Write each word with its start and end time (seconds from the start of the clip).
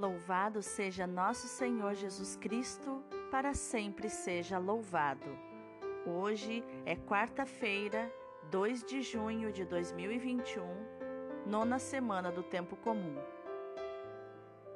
Louvado 0.00 0.62
seja 0.62 1.06
nosso 1.06 1.46
Senhor 1.46 1.92
Jesus 1.92 2.34
Cristo, 2.34 3.04
para 3.30 3.52
sempre 3.52 4.08
seja 4.08 4.56
louvado. 4.56 5.28
Hoje 6.06 6.64
é 6.86 6.96
quarta-feira, 6.96 8.10
2 8.50 8.82
de 8.82 9.02
junho 9.02 9.52
de 9.52 9.62
2021, 9.66 10.64
nona 11.44 11.78
semana 11.78 12.32
do 12.32 12.42
Tempo 12.42 12.76
Comum. 12.76 13.14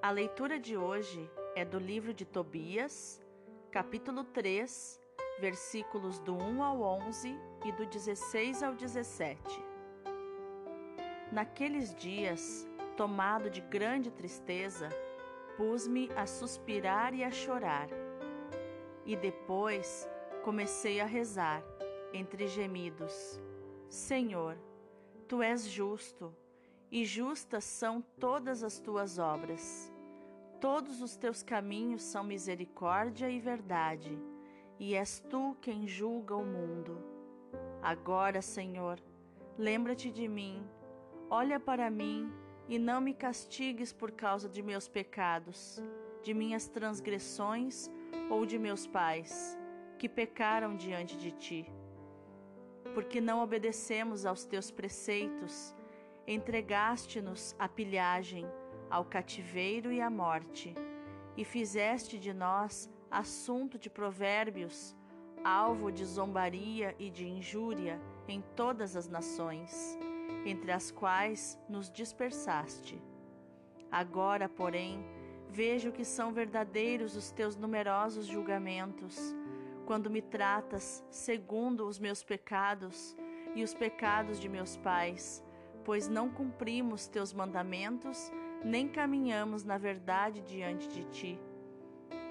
A 0.02 0.10
leitura 0.10 0.60
de 0.60 0.76
hoje 0.76 1.30
é 1.56 1.64
do 1.64 1.78
livro 1.78 2.12
de 2.12 2.26
Tobias, 2.26 3.18
capítulo 3.70 4.24
3, 4.24 5.00
versículos 5.40 6.18
do 6.18 6.36
1 6.36 6.62
ao 6.62 6.82
11 6.82 7.34
e 7.64 7.72
do 7.72 7.86
16 7.86 8.62
ao 8.62 8.74
17. 8.74 9.40
Naqueles 11.32 11.94
dias, 11.94 12.68
tomado 12.94 13.48
de 13.48 13.62
grande 13.62 14.10
tristeza, 14.10 14.90
pus-me 15.56 16.10
a 16.16 16.26
suspirar 16.26 17.14
e 17.14 17.24
a 17.24 17.30
chorar. 17.30 17.88
E 19.04 19.16
depois 19.16 20.08
comecei 20.42 21.00
a 21.00 21.06
rezar, 21.06 21.62
entre 22.12 22.46
gemidos: 22.46 23.40
Senhor, 23.88 24.56
tu 25.28 25.42
és 25.42 25.66
justo, 25.66 26.34
e 26.90 27.04
justas 27.04 27.64
são 27.64 28.02
todas 28.18 28.62
as 28.62 28.78
tuas 28.78 29.18
obras. 29.18 29.92
Todos 30.60 31.02
os 31.02 31.16
teus 31.16 31.42
caminhos 31.42 32.02
são 32.02 32.24
misericórdia 32.24 33.28
e 33.28 33.38
verdade, 33.38 34.18
e 34.78 34.94
és 34.94 35.20
tu 35.28 35.56
quem 35.60 35.86
julga 35.86 36.34
o 36.34 36.44
mundo. 36.44 37.04
Agora, 37.82 38.40
Senhor, 38.40 38.98
lembra-te 39.58 40.10
de 40.10 40.26
mim, 40.26 40.66
olha 41.28 41.60
para 41.60 41.90
mim 41.90 42.32
e 42.68 42.78
não 42.78 43.00
me 43.00 43.12
castigues 43.12 43.92
por 43.92 44.10
causa 44.12 44.48
de 44.48 44.62
meus 44.62 44.88
pecados, 44.88 45.82
de 46.22 46.32
minhas 46.32 46.66
transgressões 46.66 47.90
ou 48.30 48.46
de 48.46 48.58
meus 48.58 48.86
pais, 48.86 49.58
que 49.98 50.08
pecaram 50.08 50.76
diante 50.76 51.16
de 51.18 51.30
ti. 51.30 51.72
Porque 52.94 53.20
não 53.20 53.42
obedecemos 53.42 54.24
aos 54.24 54.44
teus 54.44 54.70
preceitos, 54.70 55.74
entregaste-nos 56.26 57.54
à 57.58 57.68
pilhagem, 57.68 58.46
ao 58.88 59.04
cativeiro 59.04 59.92
e 59.92 60.00
à 60.00 60.08
morte, 60.08 60.74
e 61.36 61.44
fizeste 61.44 62.18
de 62.18 62.32
nós 62.32 62.88
assunto 63.10 63.78
de 63.78 63.90
provérbios, 63.90 64.96
alvo 65.42 65.92
de 65.92 66.04
zombaria 66.04 66.94
e 66.98 67.10
de 67.10 67.26
injúria 67.28 68.00
em 68.26 68.42
todas 68.56 68.96
as 68.96 69.08
nações 69.08 69.98
entre 70.44 70.72
as 70.72 70.90
quais 70.90 71.58
nos 71.68 71.90
dispersaste. 71.90 73.02
Agora, 73.90 74.48
porém, 74.48 75.04
vejo 75.48 75.92
que 75.92 76.04
são 76.04 76.32
verdadeiros 76.32 77.16
os 77.16 77.30
teus 77.30 77.56
numerosos 77.56 78.26
julgamentos, 78.26 79.34
quando 79.86 80.10
me 80.10 80.20
tratas 80.20 81.04
segundo 81.10 81.86
os 81.86 81.98
meus 81.98 82.22
pecados 82.22 83.16
e 83.54 83.62
os 83.62 83.72
pecados 83.74 84.40
de 84.40 84.48
meus 84.48 84.76
pais, 84.76 85.44
pois 85.84 86.08
não 86.08 86.28
cumprimos 86.28 87.06
teus 87.06 87.32
mandamentos, 87.32 88.32
nem 88.64 88.88
caminhamos 88.88 89.62
na 89.62 89.78
verdade 89.78 90.42
diante 90.42 90.88
de 90.88 91.04
ti. 91.04 91.40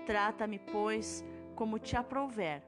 Trata-me, 0.06 0.60
pois, 0.60 1.24
como 1.56 1.80
te 1.80 1.96
aprouver. 1.96 2.64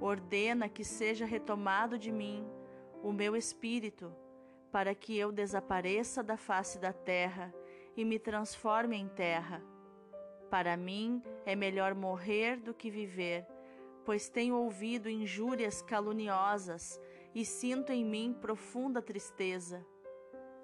Ordena 0.00 0.68
que 0.68 0.84
seja 0.84 1.24
retomado 1.24 1.96
de 1.96 2.10
mim 2.10 2.44
o 3.02 3.12
meu 3.12 3.34
espírito, 3.34 4.12
para 4.72 4.94
que 4.94 5.16
eu 5.16 5.30
desapareça 5.30 6.22
da 6.22 6.38
face 6.38 6.78
da 6.78 6.94
terra 6.94 7.54
e 7.94 8.04
me 8.04 8.18
transforme 8.18 8.96
em 8.96 9.06
terra. 9.06 9.62
Para 10.50 10.76
mim 10.76 11.22
é 11.44 11.54
melhor 11.54 11.94
morrer 11.94 12.56
do 12.56 12.72
que 12.72 12.90
viver, 12.90 13.46
pois 14.02 14.30
tenho 14.30 14.56
ouvido 14.56 15.10
injúrias 15.10 15.82
caluniosas 15.82 16.98
e 17.34 17.44
sinto 17.44 17.92
em 17.92 18.02
mim 18.02 18.36
profunda 18.40 19.02
tristeza. 19.02 19.86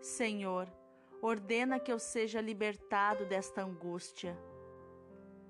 Senhor, 0.00 0.72
ordena 1.20 1.78
que 1.78 1.92
eu 1.92 1.98
seja 1.98 2.40
libertado 2.40 3.26
desta 3.26 3.62
angústia. 3.62 4.38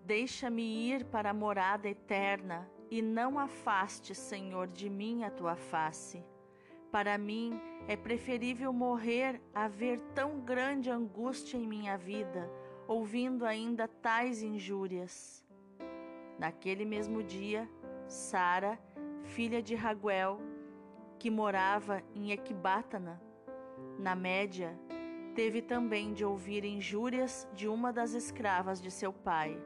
Deixa-me 0.04 0.62
ir 0.62 1.04
para 1.04 1.30
a 1.30 1.34
morada 1.34 1.88
eterna 1.88 2.68
e 2.90 3.00
não 3.02 3.38
afaste, 3.38 4.14
Senhor, 4.14 4.66
de 4.66 4.88
mim 4.88 5.22
a 5.22 5.30
tua 5.30 5.54
face. 5.54 6.24
Para 6.90 7.18
mim 7.18 7.60
é 7.86 7.96
preferível 7.96 8.72
morrer 8.72 9.40
a 9.54 9.68
ver 9.68 10.00
tão 10.14 10.40
grande 10.40 10.90
angústia 10.90 11.58
em 11.58 11.66
minha 11.66 11.96
vida, 11.98 12.50
ouvindo 12.86 13.44
ainda 13.44 13.86
tais 13.86 14.42
injúrias. 14.42 15.44
Naquele 16.38 16.84
mesmo 16.84 17.22
dia, 17.22 17.68
Sara, 18.06 18.78
filha 19.22 19.62
de 19.62 19.74
Raguel, 19.74 20.40
que 21.18 21.30
morava 21.30 22.02
em 22.14 22.30
Equibátana, 22.30 23.20
na 23.98 24.14
Média, 24.14 24.78
teve 25.34 25.60
também 25.60 26.12
de 26.12 26.24
ouvir 26.24 26.64
injúrias 26.64 27.46
de 27.52 27.68
uma 27.68 27.92
das 27.92 28.12
escravas 28.12 28.80
de 28.80 28.90
seu 28.90 29.12
pai. 29.12 29.60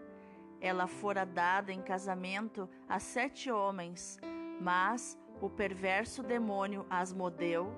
Ela 0.60 0.86
fora 0.86 1.24
dada 1.24 1.72
em 1.72 1.82
casamento 1.82 2.68
a 2.88 2.98
sete 2.98 3.50
homens, 3.50 4.18
mas 4.60 5.18
o 5.42 5.50
perverso 5.50 6.22
demônio 6.22 6.86
Asmodeu 6.88 7.74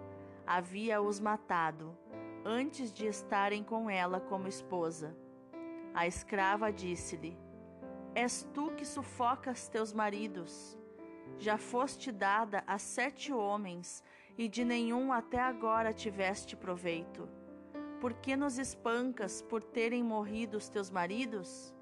havia-os 0.46 1.18
matado 1.18 1.96
antes 2.44 2.92
de 2.92 3.06
estarem 3.06 3.64
com 3.64 3.88
ela 3.88 4.20
como 4.20 4.46
esposa. 4.46 5.16
A 5.94 6.06
escrava 6.06 6.70
disse-lhe: 6.70 7.38
És 8.14 8.46
tu 8.52 8.70
que 8.72 8.84
sufocas 8.84 9.66
teus 9.66 9.94
maridos. 9.94 10.78
Já 11.38 11.56
foste 11.56 12.12
dada 12.12 12.62
a 12.66 12.76
sete 12.78 13.32
homens, 13.32 14.04
e 14.36 14.46
de 14.46 14.62
nenhum 14.62 15.10
até 15.10 15.40
agora 15.40 15.90
tiveste 15.90 16.54
proveito. 16.54 17.26
Por 17.98 18.12
que 18.12 18.36
nos 18.36 18.58
espancas 18.58 19.40
por 19.40 19.62
terem 19.64 20.02
morrido 20.02 20.58
os 20.58 20.68
teus 20.68 20.90
maridos? 20.90 21.74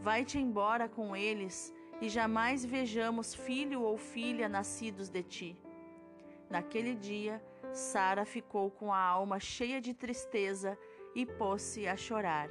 Vai-te 0.00 0.38
embora 0.38 0.88
com 0.88 1.14
eles 1.14 1.72
e 2.00 2.08
jamais 2.08 2.64
vejamos 2.64 3.34
filho 3.34 3.82
ou 3.82 3.96
filha 3.96 4.48
nascidos 4.48 5.08
de 5.08 5.22
ti. 5.22 5.58
Naquele 6.50 6.94
dia, 6.94 7.42
Sara 7.72 8.24
ficou 8.24 8.70
com 8.70 8.92
a 8.92 9.00
alma 9.00 9.40
cheia 9.40 9.80
de 9.80 9.94
tristeza 9.94 10.78
e 11.14 11.24
pôs-se 11.24 11.86
a 11.86 11.96
chorar. 11.96 12.48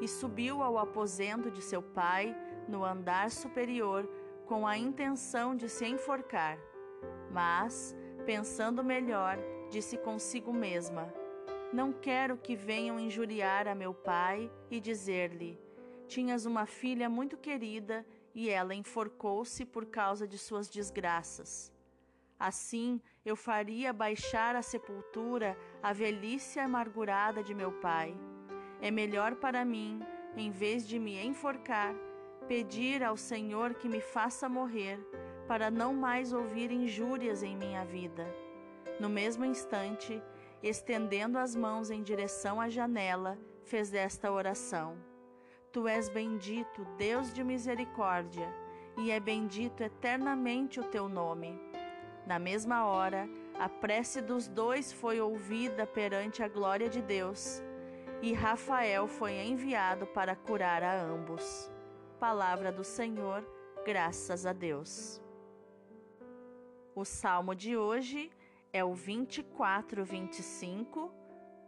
E 0.00 0.06
subiu 0.06 0.62
ao 0.62 0.78
aposento 0.78 1.50
de 1.50 1.62
seu 1.62 1.82
pai, 1.82 2.36
no 2.68 2.84
andar 2.84 3.30
superior, 3.30 4.08
com 4.46 4.66
a 4.66 4.76
intenção 4.76 5.56
de 5.56 5.68
se 5.68 5.86
enforcar. 5.86 6.58
Mas, 7.32 7.96
pensando 8.24 8.84
melhor, 8.84 9.38
disse 9.70 9.96
consigo 9.98 10.52
mesma: 10.52 11.12
Não 11.72 11.92
quero 11.92 12.36
que 12.36 12.54
venham 12.54 13.00
injuriar 13.00 13.66
a 13.66 13.74
meu 13.74 13.92
pai 13.92 14.50
e 14.70 14.80
dizer-lhe: 14.80 15.58
Tinhas 16.06 16.46
uma 16.46 16.66
filha 16.66 17.08
muito 17.08 17.36
querida 17.36 18.06
e 18.34 18.48
ela 18.48 18.74
enforcou-se 18.74 19.64
por 19.64 19.86
causa 19.86 20.26
de 20.26 20.38
suas 20.38 20.68
desgraças. 20.68 21.72
Assim 22.38 23.00
eu 23.24 23.34
faria 23.34 23.92
baixar 23.92 24.54
à 24.54 24.62
sepultura 24.62 25.58
a 25.82 25.92
velhice 25.92 26.60
amargurada 26.60 27.42
de 27.42 27.54
meu 27.54 27.72
pai. 27.72 28.16
É 28.80 28.90
melhor 28.90 29.34
para 29.34 29.64
mim, 29.64 30.00
em 30.36 30.50
vez 30.50 30.86
de 30.86 30.98
me 30.98 31.20
enforcar, 31.24 31.94
pedir 32.46 33.02
ao 33.02 33.16
Senhor 33.16 33.74
que 33.74 33.88
me 33.88 34.00
faça 34.00 34.48
morrer, 34.48 34.98
para 35.48 35.70
não 35.70 35.92
mais 35.92 36.32
ouvir 36.32 36.70
injúrias 36.70 37.42
em 37.42 37.56
minha 37.56 37.84
vida. 37.84 38.26
No 39.00 39.08
mesmo 39.08 39.44
instante, 39.44 40.22
estendendo 40.62 41.38
as 41.38 41.56
mãos 41.56 41.90
em 41.90 42.02
direção 42.02 42.60
à 42.60 42.68
janela, 42.68 43.38
fez 43.64 43.92
esta 43.92 44.30
oração. 44.30 44.96
Tu 45.70 45.86
és 45.86 46.08
bendito, 46.08 46.84
Deus 46.96 47.32
de 47.32 47.44
misericórdia, 47.44 48.48
e 48.96 49.10
é 49.10 49.20
bendito 49.20 49.82
eternamente 49.82 50.80
o 50.80 50.84
teu 50.84 51.10
nome. 51.10 51.60
Na 52.26 52.38
mesma 52.38 52.86
hora, 52.86 53.28
a 53.58 53.68
prece 53.68 54.22
dos 54.22 54.48
dois 54.48 54.90
foi 54.92 55.20
ouvida 55.20 55.86
perante 55.86 56.42
a 56.42 56.48
glória 56.48 56.88
de 56.88 57.02
Deus, 57.02 57.62
e 58.22 58.32
Rafael 58.32 59.06
foi 59.06 59.32
enviado 59.32 60.06
para 60.06 60.34
curar 60.34 60.82
a 60.82 61.02
ambos. 61.02 61.70
Palavra 62.18 62.72
do 62.72 62.82
Senhor, 62.82 63.46
graças 63.84 64.46
a 64.46 64.54
Deus. 64.54 65.22
O 66.94 67.04
salmo 67.04 67.54
de 67.54 67.76
hoje 67.76 68.30
é 68.72 68.82
o 68.82 68.94
24, 68.94 70.02
25, 70.02 71.12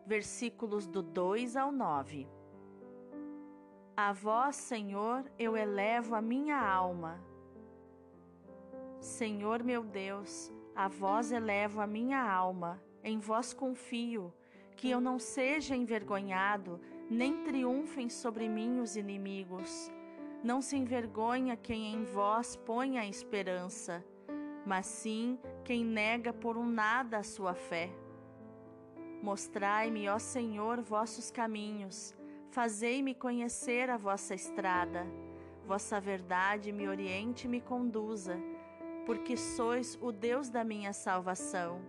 versículos 0.07 0.87
do 0.87 1.03
2 1.03 1.55
ao 1.55 1.71
9. 1.71 2.40
A 4.03 4.15
vós, 4.15 4.57
Senhor, 4.57 5.31
eu 5.39 5.55
elevo 5.55 6.15
a 6.15 6.23
minha 6.23 6.59
alma. 6.59 7.23
Senhor 8.99 9.63
meu 9.63 9.85
Deus, 9.85 10.51
a 10.75 10.89
vós 10.89 11.31
elevo 11.33 11.83
a 11.83 11.87
minha 11.87 12.19
alma, 12.19 12.83
em 13.05 13.19
vós 13.19 13.53
confio, 13.53 14.33
que 14.75 14.89
eu 14.89 15.03
não 15.03 15.19
seja 15.19 15.77
envergonhado, 15.77 16.81
nem 17.11 17.45
triunfem 17.45 18.09
sobre 18.09 18.49
mim 18.49 18.81
os 18.81 18.97
inimigos. 18.97 19.93
Não 20.43 20.63
se 20.63 20.79
envergonha 20.79 21.55
quem 21.55 21.93
em 21.93 22.03
vós 22.03 22.57
põe 22.57 22.97
a 22.97 23.07
esperança, 23.07 24.03
mas 24.65 24.87
sim 24.87 25.39
quem 25.63 25.85
nega 25.85 26.33
por 26.33 26.57
um 26.57 26.65
nada 26.65 27.19
a 27.19 27.23
sua 27.23 27.53
fé. 27.55 27.91
Mostrai-me, 29.23 30.09
ó 30.09 30.19
Senhor, 30.19 30.81
vossos 30.81 31.31
caminhos, 31.31 32.19
fazei-me 32.51 33.15
conhecer 33.15 33.89
a 33.89 33.97
vossa 33.97 34.35
estrada. 34.35 35.07
Vossa 35.65 36.01
verdade 36.01 36.73
me 36.73 36.89
oriente 36.89 37.47
e 37.47 37.49
me 37.49 37.61
conduza, 37.61 38.37
porque 39.07 39.37
sois 39.37 39.97
o 40.03 40.11
Deus 40.11 40.49
da 40.49 40.65
minha 40.65 40.93
salvação. 40.93 41.81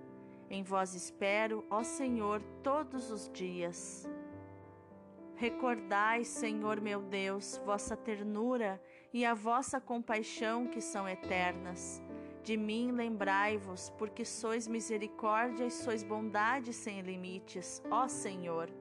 Em 0.49 0.63
vós 0.63 0.93
espero, 0.93 1.65
ó 1.69 1.81
Senhor, 1.83 2.41
todos 2.61 3.09
os 3.09 3.29
dias. 3.31 4.07
Recordai, 5.35 6.23
Senhor 6.23 6.79
meu 6.79 7.01
Deus, 7.01 7.59
vossa 7.65 7.97
ternura 7.97 8.79
e 9.11 9.25
a 9.25 9.33
vossa 9.33 9.81
compaixão 9.81 10.67
que 10.67 10.79
são 10.79 11.09
eternas. 11.09 12.03
De 12.43 12.55
mim 12.55 12.91
lembrai-vos, 12.91 13.89
porque 13.97 14.23
sois 14.25 14.67
misericórdia 14.67 15.65
e 15.65 15.71
sois 15.71 16.03
bondade 16.03 16.71
sem 16.73 17.01
limites, 17.01 17.81
ó 17.89 18.07
Senhor. 18.07 18.80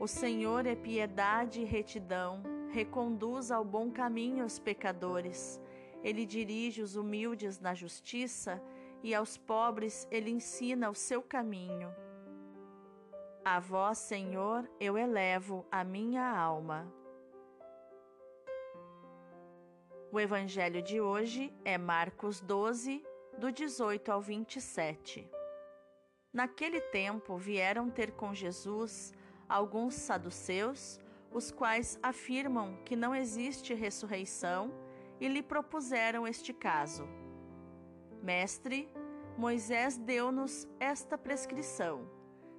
O 0.00 0.06
Senhor 0.06 0.64
é 0.64 0.74
piedade 0.74 1.60
e 1.60 1.64
retidão, 1.64 2.42
reconduz 2.70 3.50
ao 3.50 3.62
bom 3.62 3.90
caminho 3.90 4.46
os 4.46 4.58
pecadores. 4.58 5.60
Ele 6.02 6.24
dirige 6.24 6.80
os 6.80 6.96
humildes 6.96 7.60
na 7.60 7.74
justiça 7.74 8.62
e 9.02 9.14
aos 9.14 9.36
pobres 9.36 10.08
ele 10.10 10.30
ensina 10.30 10.88
o 10.88 10.94
seu 10.94 11.20
caminho. 11.20 11.94
A 13.44 13.60
vós, 13.60 13.98
Senhor, 13.98 14.66
eu 14.80 14.96
elevo 14.96 15.66
a 15.70 15.84
minha 15.84 16.34
alma. 16.34 16.90
O 20.10 20.18
evangelho 20.18 20.80
de 20.80 20.98
hoje 20.98 21.52
é 21.62 21.76
Marcos 21.76 22.40
12, 22.40 23.04
do 23.36 23.52
18 23.52 24.10
ao 24.10 24.22
27. 24.22 25.30
Naquele 26.32 26.80
tempo 26.80 27.36
vieram 27.36 27.90
ter 27.90 28.12
com 28.12 28.32
Jesus 28.32 29.12
alguns 29.50 29.94
saduceus, 29.94 31.00
os 31.32 31.50
quais 31.50 31.98
afirmam 32.02 32.78
que 32.84 32.94
não 32.94 33.14
existe 33.14 33.74
ressurreição, 33.74 34.72
e 35.20 35.28
lhe 35.28 35.42
propuseram 35.42 36.26
este 36.26 36.52
caso. 36.52 37.06
Mestre, 38.22 38.88
Moisés 39.36 39.98
deu-nos 39.98 40.66
esta 40.78 41.18
prescrição: 41.18 42.08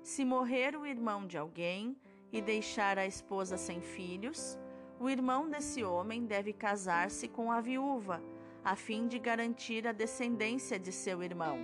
se 0.04 0.24
morrer 0.24 0.76
o 0.76 0.86
irmão 0.86 1.26
de 1.26 1.38
alguém 1.38 1.98
e 2.32 2.42
deixar 2.42 3.00
a 3.00 3.06
esposa 3.06 3.58
sem 3.58 3.82
filhos, 3.82 4.60
o 5.00 5.10
irmão 5.10 5.50
desse 5.50 5.84
homem 5.84 6.26
deve 6.26 6.54
casar-se 6.54 7.28
com 7.28 7.52
a 7.52 7.60
viúva, 7.60 8.22
a 8.64 8.76
fim 8.76 9.08
de 9.08 9.18
garantir 9.18 9.88
a 9.88 9.92
descendência 9.92 10.78
de 10.78 10.92
seu 10.92 11.24
irmão. 11.24 11.58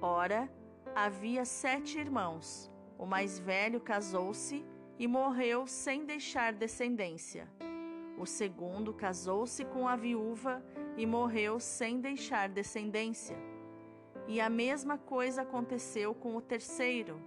Ora, 0.00 0.50
havia 0.94 1.44
sete 1.44 1.98
irmãos. 1.98 2.70
O 2.98 3.06
mais 3.06 3.38
velho 3.38 3.80
casou-se 3.80 4.66
e 4.98 5.06
morreu 5.06 5.66
sem 5.66 6.04
deixar 6.04 6.52
descendência. 6.52 7.48
O 8.18 8.26
segundo 8.26 8.92
casou-se 8.92 9.64
com 9.64 9.86
a 9.86 9.94
viúva 9.94 10.60
e 10.96 11.06
morreu 11.06 11.60
sem 11.60 12.00
deixar 12.00 12.48
descendência. 12.48 13.36
E 14.26 14.40
a 14.40 14.50
mesma 14.50 14.98
coisa 14.98 15.42
aconteceu 15.42 16.12
com 16.12 16.36
o 16.36 16.40
terceiro, 16.40 17.22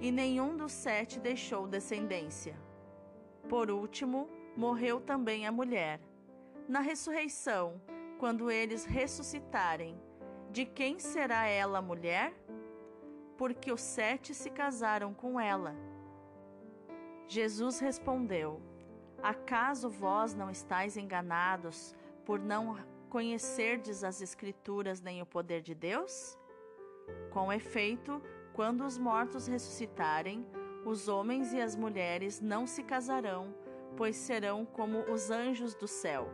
e 0.00 0.10
nenhum 0.10 0.56
dos 0.56 0.72
sete 0.72 1.20
deixou 1.20 1.68
descendência. 1.68 2.58
Por 3.48 3.70
último, 3.70 4.28
morreu 4.56 5.00
também 5.00 5.46
a 5.46 5.52
mulher. 5.52 6.00
Na 6.66 6.80
ressurreição, 6.80 7.80
quando 8.18 8.50
eles 8.50 8.86
ressuscitarem, 8.86 10.00
de 10.50 10.64
quem 10.64 10.98
será 10.98 11.46
ela 11.46 11.82
mulher? 11.82 12.32
Porque 13.42 13.72
os 13.72 13.80
sete 13.80 14.32
se 14.32 14.50
casaram 14.50 15.12
com 15.12 15.40
ela. 15.40 15.74
Jesus 17.26 17.80
respondeu: 17.80 18.62
Acaso 19.20 19.90
vós 19.90 20.32
não 20.32 20.48
estáis 20.48 20.96
enganados 20.96 21.92
por 22.24 22.38
não 22.38 22.78
conhecerdes 23.10 24.04
as 24.04 24.22
Escrituras 24.22 25.00
nem 25.00 25.20
o 25.20 25.26
poder 25.26 25.60
de 25.60 25.74
Deus? 25.74 26.38
Com 27.32 27.52
efeito, 27.52 28.22
quando 28.52 28.84
os 28.84 28.96
mortos 28.96 29.48
ressuscitarem, 29.48 30.46
os 30.86 31.08
homens 31.08 31.52
e 31.52 31.60
as 31.60 31.74
mulheres 31.74 32.40
não 32.40 32.64
se 32.64 32.84
casarão, 32.84 33.52
pois 33.96 34.14
serão 34.14 34.64
como 34.64 35.00
os 35.10 35.32
anjos 35.32 35.74
do 35.74 35.88
céu. 35.88 36.28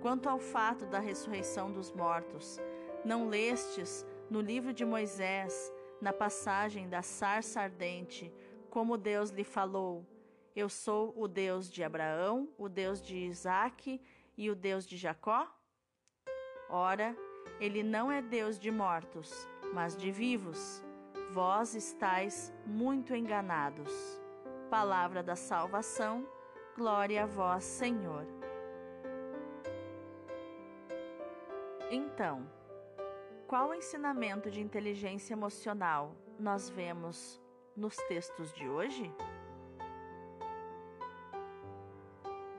Quanto 0.00 0.28
ao 0.28 0.38
fato 0.38 0.86
da 0.86 1.00
ressurreição 1.00 1.72
dos 1.72 1.90
mortos, 1.90 2.60
não 3.04 3.26
lestes 3.26 4.06
no 4.30 4.40
livro 4.40 4.72
de 4.72 4.84
Moisés, 4.84 5.72
na 6.00 6.12
passagem 6.12 6.88
da 6.88 7.02
sarça 7.02 7.60
ardente, 7.60 8.32
como 8.70 8.96
Deus 8.96 9.30
lhe 9.30 9.44
falou: 9.44 10.06
Eu 10.54 10.68
sou 10.68 11.12
o 11.16 11.28
Deus 11.28 11.70
de 11.70 11.84
Abraão, 11.84 12.48
o 12.56 12.68
Deus 12.68 13.02
de 13.02 13.16
Isaque 13.16 14.00
e 14.36 14.50
o 14.50 14.54
Deus 14.54 14.86
de 14.86 14.96
Jacó? 14.96 15.46
Ora, 16.68 17.16
ele 17.58 17.82
não 17.82 18.10
é 18.10 18.22
Deus 18.22 18.58
de 18.58 18.70
mortos, 18.70 19.48
mas 19.74 19.96
de 19.96 20.10
vivos 20.10 20.82
vós 21.30 21.74
estáis 21.74 22.52
muito 22.66 23.14
enganados. 23.14 23.92
Palavra 24.68 25.22
da 25.22 25.36
salvação, 25.36 26.26
glória 26.76 27.24
a 27.24 27.26
vós, 27.26 27.64
Senhor. 27.64 28.26
Então, 31.90 32.48
qual 33.50 33.74
ensinamento 33.74 34.48
de 34.48 34.60
inteligência 34.60 35.34
emocional 35.34 36.14
nós 36.38 36.70
vemos 36.70 37.42
nos 37.76 37.96
textos 37.96 38.52
de 38.52 38.68
hoje? 38.68 39.12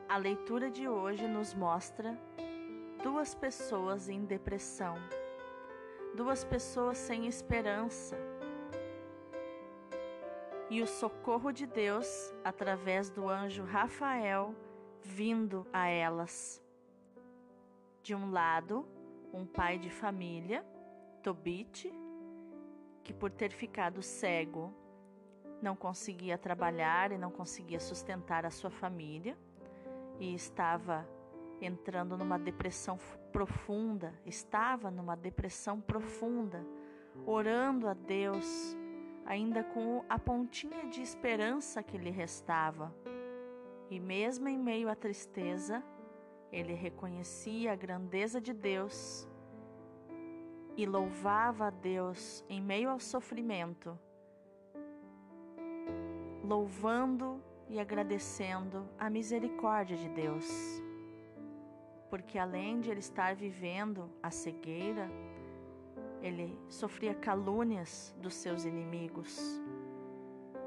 A 0.10 0.18
leitura 0.18 0.70
de 0.70 0.90
hoje 0.90 1.26
nos 1.30 1.54
mostra 1.54 2.20
duas 3.02 3.34
pessoas 3.34 4.10
em 4.10 4.26
depressão, 4.26 4.96
duas 6.14 6.44
pessoas 6.44 6.98
sem 6.98 7.26
esperança 7.26 8.18
e 10.70 10.82
o 10.82 10.88
socorro 10.88 11.54
de 11.54 11.66
Deus 11.66 12.34
através 12.44 13.10
do 13.10 13.30
anjo 13.30 13.64
Rafael 13.64 14.54
vindo 15.02 15.66
a 15.72 15.88
elas. 15.88 16.62
De 18.04 18.14
um 18.14 18.30
lado, 18.30 18.86
um 19.34 19.46
pai 19.46 19.80
de 19.80 19.90
família, 19.90 20.66
Tobit, 21.22 21.92
que 23.04 23.14
por 23.14 23.32
ter 23.32 23.52
ficado 23.52 24.02
cego 24.02 24.74
não 25.62 25.76
conseguia 25.76 26.38
trabalhar 26.38 27.12
e 27.12 27.18
não 27.18 27.30
conseguia 27.30 27.80
sustentar 27.80 28.46
a 28.46 28.50
sua 28.50 28.72
família 28.72 29.38
e 30.20 30.34
estava 30.34 31.08
entrando 31.62 32.18
numa 32.18 32.40
depressão 32.40 32.98
profunda, 33.32 34.14
estava 34.26 34.90
numa 34.90 35.16
depressão 35.16 35.80
profunda, 35.80 36.66
orando 37.26 37.88
a 37.88 37.94
Deus 37.94 38.76
ainda 39.26 39.64
com 39.64 40.04
a 40.10 40.18
pontinha 40.18 40.88
de 40.88 41.02
esperança 41.02 41.84
que 41.84 41.98
lhe 41.98 42.10
restava. 42.10 42.94
E 43.90 44.00
mesmo 44.00 44.48
em 44.48 44.58
meio 44.58 44.90
à 44.90 44.96
tristeza, 44.96 45.84
ele 46.52 46.74
reconhecia 46.74 47.74
a 47.74 47.76
grandeza 47.76 48.42
de 48.42 48.54
Deus 48.54 49.28
e 50.76 50.86
louvava 50.86 51.68
a 51.68 51.70
Deus 51.70 52.44
em 52.50 52.62
meio 52.62 52.90
ao 52.90 53.00
sofrimento, 53.00 53.98
louvando 56.44 57.42
e 57.70 57.80
agradecendo 57.80 58.88
a 58.98 59.10
misericórdia 59.10 59.96
de 59.98 60.10
Deus. 60.10 60.46
Porque 62.10 62.38
além 62.38 62.82
de 62.82 62.90
ele 62.90 63.00
estar 63.00 63.36
vivendo 63.36 64.10
a 64.22 64.30
cegueira, 64.30 65.10
ele 66.22 66.58
sofria 66.68 67.16
calúnias 67.16 68.16
dos 68.20 68.34
seus 68.34 68.66
inimigos. 68.66 69.40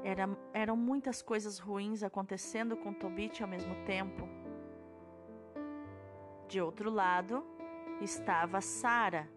Era, 0.03 0.27
eram 0.53 0.75
muitas 0.75 1.21
coisas 1.21 1.57
ruins 1.59 2.03
acontecendo 2.03 2.75
com 2.75 2.93
Tobit 2.93 3.41
ao 3.41 3.49
mesmo 3.49 3.75
tempo. 3.85 4.27
De 6.47 6.61
outro 6.61 6.89
lado, 6.89 7.43
estava 8.01 8.61
Sara, 8.61 9.27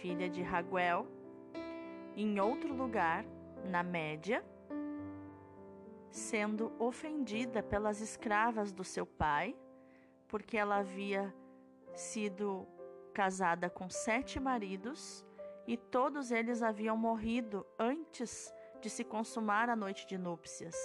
filha 0.00 0.28
de 0.28 0.42
Raguel, 0.42 1.06
em 2.16 2.38
outro 2.40 2.72
lugar, 2.74 3.24
na 3.64 3.82
Média, 3.82 4.44
sendo 6.10 6.72
ofendida 6.78 7.62
pelas 7.62 8.00
escravas 8.00 8.72
do 8.72 8.84
seu 8.84 9.06
pai, 9.06 9.56
porque 10.28 10.56
ela 10.56 10.76
havia 10.76 11.34
sido 11.94 12.66
casada 13.12 13.70
com 13.70 13.88
sete 13.88 14.38
maridos 14.40 15.24
e 15.66 15.76
todos 15.76 16.30
eles 16.30 16.62
haviam 16.62 16.96
morrido 16.96 17.66
antes 17.78 18.52
de 18.80 18.90
se 18.90 19.04
consumar 19.04 19.68
a 19.70 19.76
noite 19.76 20.06
de 20.06 20.18
núpcias. 20.18 20.76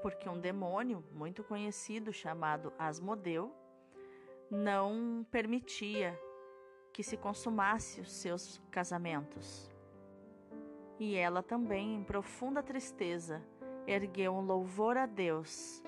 porque 0.00 0.28
um 0.28 0.38
demônio 0.38 1.04
muito 1.12 1.42
conhecido 1.42 2.12
chamado 2.12 2.72
Asmodeu 2.78 3.52
não 4.48 5.26
permitia 5.30 6.18
que 6.92 7.02
se 7.02 7.16
consumasse 7.16 8.00
os 8.00 8.12
seus 8.12 8.60
casamentos. 8.70 9.70
E 10.98 11.14
ela 11.14 11.42
também, 11.42 11.94
em 11.94 12.02
profunda 12.02 12.62
tristeza, 12.62 13.42
ergueu 13.86 14.32
um 14.32 14.40
louvor 14.40 14.96
a 14.96 15.06
Deus. 15.06 15.82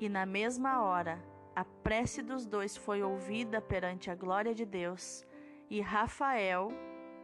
E 0.00 0.08
na 0.08 0.26
mesma 0.26 0.82
hora, 0.82 1.22
a 1.54 1.64
prece 1.64 2.20
dos 2.20 2.44
dois 2.44 2.76
foi 2.76 3.02
ouvida 3.02 3.60
perante 3.60 4.10
a 4.10 4.14
glória 4.14 4.54
de 4.54 4.64
Deus, 4.64 5.24
e 5.70 5.80
Rafael, 5.80 6.68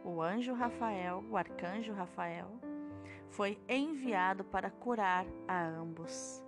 o 0.03 0.21
anjo 0.21 0.53
Rafael, 0.53 1.23
o 1.29 1.35
arcanjo 1.35 1.93
Rafael, 1.93 2.49
foi 3.29 3.59
enviado 3.67 4.43
para 4.43 4.69
curar 4.69 5.25
a 5.47 5.65
ambos. 5.65 6.43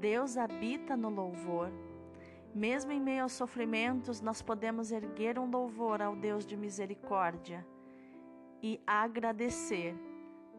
Deus 0.00 0.36
habita 0.36 0.96
no 0.96 1.08
louvor. 1.08 1.70
Mesmo 2.54 2.92
em 2.92 3.00
meio 3.00 3.24
aos 3.24 3.32
sofrimentos, 3.32 4.20
nós 4.20 4.40
podemos 4.40 4.92
erguer 4.92 5.40
um 5.40 5.50
louvor 5.50 6.00
ao 6.00 6.14
Deus 6.14 6.46
de 6.46 6.56
misericórdia 6.56 7.66
e 8.62 8.80
agradecer 8.86 9.96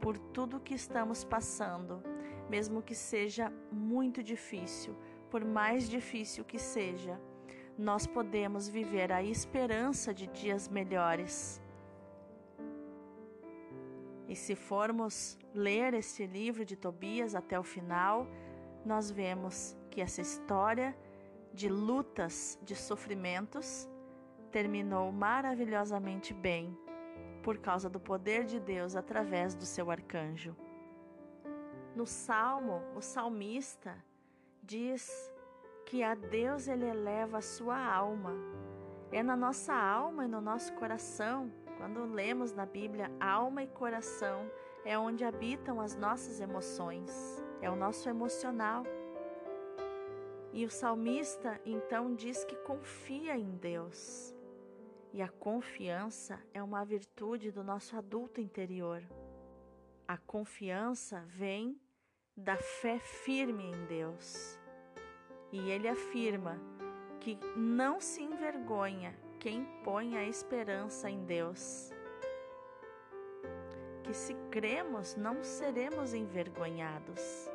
por 0.02 0.18
tudo 0.18 0.60
que 0.60 0.74
estamos 0.74 1.24
passando, 1.24 2.04
mesmo 2.50 2.82
que 2.82 2.94
seja 2.94 3.50
muito 3.72 4.22
difícil, 4.22 4.94
por 5.30 5.46
mais 5.46 5.90
difícil 5.90 6.44
que 6.44 6.60
seja, 6.60 7.18
nós 7.78 8.06
podemos 8.06 8.68
viver 8.68 9.12
a 9.14 9.24
esperança 9.24 10.14
de 10.14 10.28
dias 10.28 10.68
melhores. 10.68 11.62
E 14.28 14.36
se 14.36 14.54
formos 14.54 15.38
ler 15.54 15.94
este 15.94 16.26
livro 16.26 16.66
de 16.66 16.76
Tobias 16.76 17.36
até 17.36 17.58
o 17.58 17.64
final, 17.64 18.28
nós 18.86 19.10
vemos 19.10 19.78
que 19.90 20.02
essa 20.02 20.22
história 20.22 20.96
de 21.56 21.70
lutas, 21.70 22.60
de 22.62 22.76
sofrimentos, 22.76 23.90
terminou 24.52 25.12
maravilhosamente 25.12 26.34
bem 26.34 26.78
por 27.42 27.58
causa 27.58 27.90
do 27.90 28.00
poder 28.00 28.46
de 28.46 28.60
Deus 28.60 28.96
através 28.96 29.56
do 29.56 29.66
seu 29.66 29.90
arcanjo. 29.90 30.56
No 31.96 32.06
salmo, 32.06 32.82
o 32.96 33.02
salmista 33.02 33.96
diz 34.62 35.10
que 35.86 36.04
a 36.04 36.14
Deus 36.14 36.68
ele 36.68 36.86
eleva 36.86 37.38
a 37.38 37.42
sua 37.42 37.80
alma. 37.80 38.34
É 39.12 39.24
na 39.24 39.36
nossa 39.36 39.74
alma 39.74 40.26
e 40.26 40.28
no 40.28 40.42
nosso 40.42 40.74
coração, 40.74 41.52
quando 41.78 42.06
lemos 42.06 42.52
na 42.52 42.66
Bíblia 42.66 43.10
alma 43.20 43.64
e 43.64 43.68
coração, 43.68 44.52
é 44.84 44.98
onde 44.98 45.24
habitam 45.24 45.80
as 45.80 45.96
nossas 45.96 46.40
emoções 46.40 47.44
é 47.66 47.70
o 47.70 47.76
nosso 47.76 48.08
emocional. 48.08 48.84
E 50.56 50.66
o 50.66 50.70
salmista 50.70 51.60
então 51.66 52.16
diz 52.16 52.46
que 52.46 52.56
confia 52.56 53.38
em 53.38 53.58
Deus. 53.58 54.34
E 55.12 55.22
a 55.22 55.28
confiança 55.28 56.42
é 56.54 56.64
uma 56.64 56.86
virtude 56.86 57.52
do 57.52 57.62
nosso 57.62 57.98
adulto 57.98 58.40
interior. 58.40 59.04
A 60.08 60.16
confiança 60.16 61.20
vem 61.28 61.78
da 62.38 62.56
fé 62.56 62.98
firme 63.00 63.66
em 63.66 63.86
Deus. 63.86 64.58
E 65.52 65.60
ele 65.70 65.90
afirma 65.90 66.58
que 67.20 67.38
não 67.58 68.00
se 68.00 68.24
envergonha 68.24 69.14
quem 69.42 69.66
põe 69.84 70.16
a 70.16 70.24
esperança 70.24 71.10
em 71.10 71.26
Deus. 71.26 71.92
Que 74.06 74.14
se 74.14 74.34
cremos, 74.50 75.16
não 75.16 75.44
seremos 75.44 76.14
envergonhados. 76.14 77.50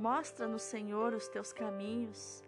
Mostra-nos, 0.00 0.62
Senhor, 0.62 1.12
os 1.12 1.28
teus 1.28 1.52
caminhos. 1.52 2.42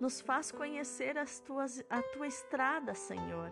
Nos 0.00 0.22
faz 0.22 0.50
conhecer 0.50 1.18
as 1.18 1.38
tuas, 1.38 1.84
a 1.90 2.00
tua 2.00 2.26
estrada, 2.26 2.94
Senhor. 2.94 3.50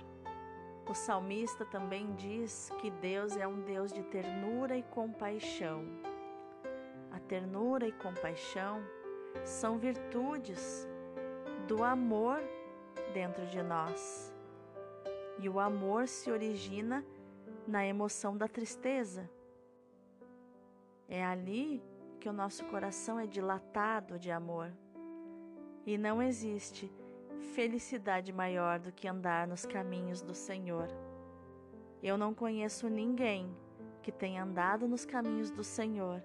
O 0.88 0.94
salmista 0.94 1.66
também 1.66 2.14
diz 2.14 2.70
que 2.80 2.90
Deus 2.90 3.36
é 3.36 3.46
um 3.46 3.60
Deus 3.60 3.92
de 3.92 4.02
ternura 4.04 4.74
e 4.74 4.82
compaixão. 4.84 5.84
A 7.12 7.20
ternura 7.20 7.86
e 7.86 7.92
compaixão 7.92 8.82
são 9.44 9.76
virtudes 9.76 10.88
do 11.68 11.84
amor 11.84 12.42
dentro 13.12 13.44
de 13.48 13.62
nós. 13.62 14.34
E 15.38 15.46
o 15.46 15.60
amor 15.60 16.08
se 16.08 16.32
origina 16.32 17.04
na 17.66 17.84
emoção 17.84 18.34
da 18.34 18.48
tristeza. 18.48 19.28
É 21.06 21.22
ali 21.22 21.82
que 22.24 22.28
o 22.30 22.32
nosso 22.32 22.64
coração 22.64 23.20
é 23.20 23.26
dilatado 23.26 24.18
de 24.18 24.30
amor. 24.30 24.72
E 25.84 25.98
não 25.98 26.22
existe 26.22 26.90
felicidade 27.54 28.32
maior 28.32 28.78
do 28.78 28.90
que 28.90 29.06
andar 29.06 29.46
nos 29.46 29.66
caminhos 29.66 30.22
do 30.22 30.34
Senhor. 30.34 30.88
Eu 32.02 32.16
não 32.16 32.32
conheço 32.32 32.88
ninguém 32.88 33.54
que 34.02 34.10
tenha 34.10 34.42
andado 34.42 34.88
nos 34.88 35.04
caminhos 35.04 35.50
do 35.50 35.62
Senhor 35.62 36.22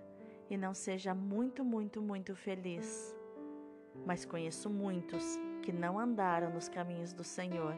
e 0.49 0.55
não 0.55 0.73
seja 0.73 1.13
muito, 1.13 1.65
muito, 1.65 2.01
muito 2.01 2.33
feliz. 2.33 3.13
Mas 4.05 4.23
conheço 4.23 4.69
muitos 4.69 5.37
que 5.61 5.73
não 5.73 5.99
andaram 5.99 6.49
nos 6.49 6.69
caminhos 6.69 7.11
do 7.11 7.25
Senhor 7.25 7.77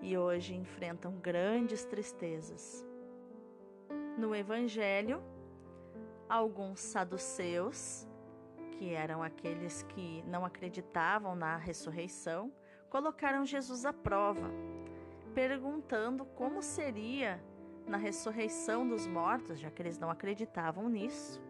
e 0.00 0.16
hoje 0.16 0.54
enfrentam 0.54 1.18
grandes 1.20 1.84
tristezas. 1.84 2.82
No 4.16 4.34
Evangelho, 4.34 5.22
alguns 6.28 6.80
saduceus, 6.80 8.06
que 8.72 8.92
eram 8.92 9.22
aqueles 9.22 9.82
que 9.82 10.22
não 10.26 10.44
acreditavam 10.44 11.34
na 11.34 11.56
ressurreição, 11.56 12.52
colocaram 12.90 13.44
Jesus 13.44 13.84
à 13.84 13.92
prova, 13.92 14.50
perguntando 15.34 16.24
como 16.24 16.62
seria 16.62 17.42
na 17.86 17.96
ressurreição 17.96 18.86
dos 18.86 19.06
mortos, 19.06 19.58
já 19.58 19.70
que 19.70 19.82
eles 19.82 19.98
não 19.98 20.10
acreditavam 20.10 20.88
nisso. 20.88 21.40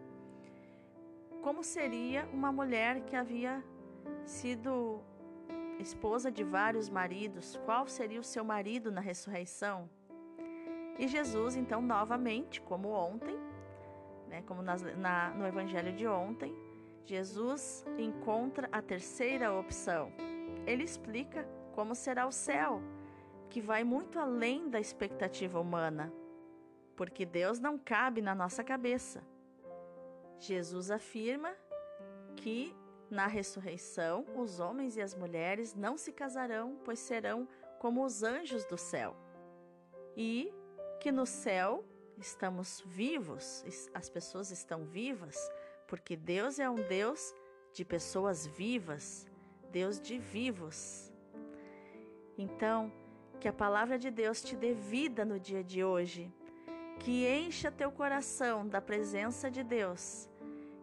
Como 1.41 1.63
seria 1.63 2.27
uma 2.33 2.51
mulher 2.51 3.01
que 3.01 3.15
havia 3.15 3.63
sido 4.25 5.01
esposa 5.79 6.31
de 6.31 6.43
vários 6.43 6.89
maridos? 6.89 7.59
Qual 7.65 7.87
seria 7.87 8.19
o 8.19 8.23
seu 8.23 8.43
marido 8.43 8.91
na 8.91 9.01
ressurreição? 9.01 9.89
E 10.97 11.07
Jesus, 11.07 11.55
então, 11.55 11.81
novamente, 11.81 12.61
como 12.61 12.89
ontem, 12.89 13.37
né, 14.29 14.43
como 14.43 14.61
nas, 14.61 14.81
na, 14.97 15.31
no 15.31 15.45
evangelho 15.45 15.91
de 15.91 16.07
ontem, 16.07 16.55
Jesus 17.05 17.83
encontra 17.97 18.69
a 18.71 18.81
terceira 18.81 19.51
opção. 19.51 20.11
Ele 20.65 20.83
explica 20.83 21.47
como 21.73 21.95
será 21.95 22.27
o 22.27 22.31
céu, 22.31 22.81
que 23.49 23.59
vai 23.59 23.83
muito 23.83 24.19
além 24.19 24.69
da 24.69 24.79
expectativa 24.79 25.59
humana, 25.59 26.13
porque 26.95 27.25
Deus 27.25 27.59
não 27.59 27.77
cabe 27.77 28.21
na 28.21 28.35
nossa 28.35 28.63
cabeça. 28.63 29.23
Jesus 30.37 30.91
afirma 30.91 31.53
que 32.35 32.75
na 33.09 33.25
ressurreição 33.25 34.25
os 34.35 34.59
homens 34.59 34.95
e 34.95 35.01
as 35.01 35.15
mulheres 35.15 35.73
não 35.73 35.97
se 35.97 36.11
casarão, 36.11 36.77
pois 36.85 36.99
serão 36.99 37.47
como 37.79 38.05
os 38.05 38.21
anjos 38.21 38.65
do 38.65 38.77
céu. 38.77 39.15
E 40.15 40.53
que 40.99 41.11
no 41.11 41.25
céu 41.25 41.83
estamos 42.19 42.83
vivos, 42.85 43.63
as 43.93 44.09
pessoas 44.09 44.51
estão 44.51 44.85
vivas, 44.85 45.37
porque 45.87 46.15
Deus 46.15 46.59
é 46.59 46.69
um 46.69 46.75
Deus 46.75 47.33
de 47.73 47.85
pessoas 47.85 48.45
vivas, 48.45 49.27
Deus 49.71 49.99
de 49.99 50.17
vivos. 50.17 51.11
Então, 52.37 52.91
que 53.39 53.47
a 53.47 53.53
palavra 53.53 53.97
de 53.97 54.11
Deus 54.11 54.41
te 54.41 54.55
dê 54.55 54.73
vida 54.73 55.23
no 55.23 55.39
dia 55.39 55.63
de 55.63 55.83
hoje, 55.83 56.33
que 56.99 57.27
encha 57.27 57.71
teu 57.71 57.91
coração 57.91 58.67
da 58.67 58.81
presença 58.81 59.49
de 59.49 59.63
Deus, 59.63 60.29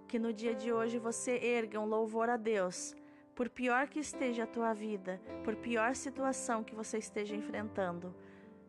que 0.09 0.19
no 0.19 0.33
dia 0.33 0.55
de 0.55 0.73
hoje 0.73 0.99
você 0.99 1.33
erga 1.33 1.79
um 1.79 1.87
louvor 1.87 2.31
a 2.31 2.37
Deus, 2.37 2.95
por 3.35 3.51
pior 3.51 3.87
que 3.89 3.99
esteja 3.99 4.45
a 4.45 4.47
tua 4.47 4.73
vida, 4.73 5.21
por 5.45 5.55
pior 5.57 5.95
situação 5.95 6.65
que 6.65 6.75
você 6.75 6.97
esteja 6.97 7.37
enfrentando 7.37 8.15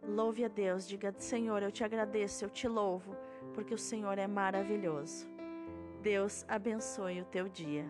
Louve 0.04 0.44
a 0.44 0.48
Deus, 0.48 0.88
diga: 0.88 1.14
Senhor, 1.18 1.62
eu 1.64 1.72
te 1.72 1.84
agradeço, 1.84 2.46
eu 2.46 2.50
te 2.50 2.68
louvo, 2.68 3.16
porque 3.54 3.74
o 3.74 3.78
Senhor 3.78 4.18
é 4.18 4.28
maravilhoso. 4.28 5.28
Deus 6.02 6.46
abençoe 6.48 7.22
o 7.22 7.26
teu 7.26 7.48
dia. 7.48 7.86